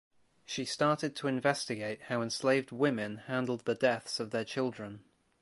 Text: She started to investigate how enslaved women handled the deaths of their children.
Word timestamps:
She 0.47 0.65
started 0.65 1.15
to 1.17 1.27
investigate 1.27 2.01
how 2.07 2.23
enslaved 2.23 2.71
women 2.71 3.17
handled 3.27 3.65
the 3.65 3.75
deaths 3.75 4.19
of 4.19 4.31
their 4.31 4.43
children. 4.43 5.03